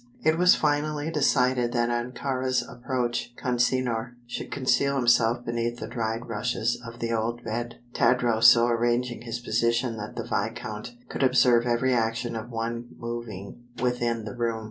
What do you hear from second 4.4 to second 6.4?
conceal himself beneath the dried